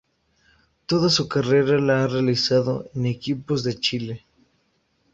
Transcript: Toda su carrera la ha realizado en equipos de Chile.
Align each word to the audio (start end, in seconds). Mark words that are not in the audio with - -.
Toda 0.87 1.09
su 1.09 1.27
carrera 1.27 1.77
la 1.79 2.03
ha 2.03 2.07
realizado 2.07 2.89
en 2.95 3.05
equipos 3.05 3.63
de 3.63 3.79
Chile. 3.79 4.25